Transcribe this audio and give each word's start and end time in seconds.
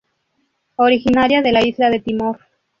Originaria 0.77 1.43
de 1.43 1.51
la 1.51 1.63
isla 1.63 1.91
de 1.91 1.99
Timor. 1.99 2.39